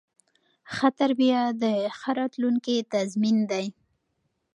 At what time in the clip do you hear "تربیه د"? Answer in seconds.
0.99-1.65